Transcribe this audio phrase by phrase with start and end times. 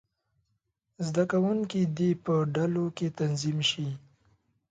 [1.07, 3.87] زده کوونکي دې په ډلو کې تنظیم شي.